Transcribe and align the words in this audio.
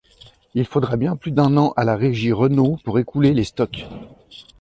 Il 0.55 0.65
faudra 0.65 0.97
bien 0.97 1.15
plus 1.15 1.29
d'un 1.29 1.57
an 1.57 1.75
à 1.77 1.83
la 1.83 1.95
Régie 1.95 2.31
Renault 2.31 2.79
pour 2.83 2.97
écouler 2.97 3.35
les 3.35 3.43
stocks. 3.43 3.85